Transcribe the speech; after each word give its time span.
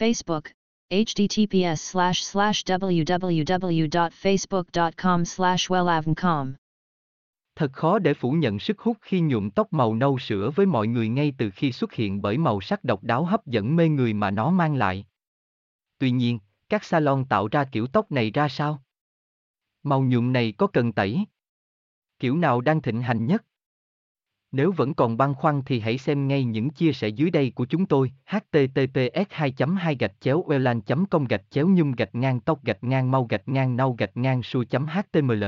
Facebook, 0.00 0.44
https 0.90 1.74
slash 1.74 2.22
slash 2.22 2.64
www.facebook.com 2.64 5.24
slash 5.24 5.70
wellavncom. 5.70 6.52
Thật 7.56 7.72
khó 7.72 7.98
để 7.98 8.14
phủ 8.14 8.32
nhận 8.32 8.58
sức 8.58 8.80
hút 8.80 8.96
khi 9.00 9.20
nhuộm 9.20 9.50
tóc 9.50 9.72
màu 9.72 9.94
nâu 9.94 10.18
sữa 10.18 10.50
với 10.56 10.66
mọi 10.66 10.86
người 10.86 11.08
ngay 11.08 11.32
từ 11.38 11.50
khi 11.50 11.72
xuất 11.72 11.92
hiện 11.92 12.22
bởi 12.22 12.38
màu 12.38 12.60
sắc 12.60 12.84
độc 12.84 13.04
đáo 13.04 13.24
hấp 13.24 13.46
dẫn 13.46 13.76
mê 13.76 13.88
người 13.88 14.12
mà 14.12 14.30
nó 14.30 14.50
mang 14.50 14.76
lại. 14.76 15.04
Tuy 15.98 16.10
nhiên, 16.10 16.38
các 16.68 16.84
salon 16.84 17.24
tạo 17.24 17.48
ra 17.48 17.64
kiểu 17.64 17.86
tóc 17.86 18.12
này 18.12 18.30
ra 18.30 18.48
sao? 18.48 18.82
Màu 19.82 20.02
nhuộm 20.02 20.32
này 20.32 20.52
có 20.58 20.66
cần 20.66 20.92
tẩy? 20.92 21.24
Kiểu 22.18 22.36
nào 22.36 22.60
đang 22.60 22.82
thịnh 22.82 23.02
hành 23.02 23.26
nhất? 23.26 23.44
Nếu 24.52 24.72
vẫn 24.72 24.94
còn 24.94 25.16
băn 25.16 25.34
khoăn 25.34 25.62
thì 25.66 25.80
hãy 25.80 25.98
xem 25.98 26.28
ngay 26.28 26.44
những 26.44 26.70
chia 26.70 26.92
sẻ 26.92 27.08
dưới 27.08 27.30
đây 27.30 27.52
của 27.54 27.66
chúng 27.66 27.86
tôi 27.86 28.12
https 28.26 29.26
2 29.30 29.52
2 29.78 29.96
gạch 29.98 30.12
chéo 30.20 30.44
welan 30.46 31.06
com 31.10 31.24
gạch 31.24 31.42
chéo 31.50 31.68
nhung 31.68 31.92
gạch 31.92 32.14
ngang 32.14 32.40
tóc 32.40 32.64
gạch 32.64 32.84
ngang 32.84 33.10
mau 33.10 33.24
gạch 33.24 33.48
ngang 33.48 33.76
nau 33.76 33.92
gạch 33.98 34.16
ngang 34.16 34.42
su 34.42 34.62
html. 34.70 35.44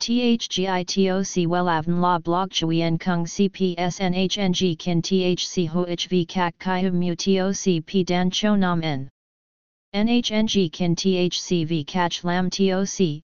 THGITOC 0.00 1.46
WELAVN 1.48 2.00
La 2.00 2.18
Blog 2.18 2.50
Chuyen 2.50 2.98
Kung 2.98 3.24
CPSNHNG 3.24 4.76
Kin 4.78 5.00
THC 5.02 5.68
HOHV 5.68 6.24
Kak 6.28 6.54
Kai 6.58 6.90
Mu 6.90 7.14
TOC 7.14 7.80
P 7.86 8.04
Dan 8.06 8.30
Cho 8.30 8.56
Nam 8.56 8.80
N 8.80 9.08
NHNG 9.94 10.72
Kin 10.72 10.94
THCV 10.96 11.86
CACH 11.86 12.24
Lam 12.24 12.50
TOC 12.50 13.23